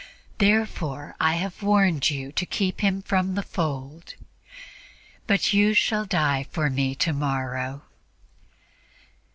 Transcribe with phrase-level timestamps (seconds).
[0.39, 4.15] Therefore I have warned you to keep him from the fold.
[5.27, 7.83] But you shall die for Me tomorrow.'"